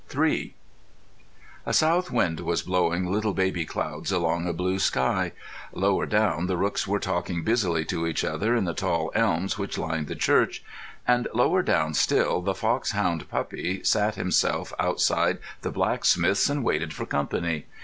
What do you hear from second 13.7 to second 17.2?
sat himself outside the blacksmith's and waited for